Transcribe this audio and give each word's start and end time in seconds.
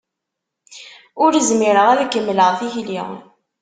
Ur 1.23 1.31
zmireɣ 1.47 1.87
ad 1.89 2.01
kemmleɣ 2.11 2.51
tikli. 2.59 3.01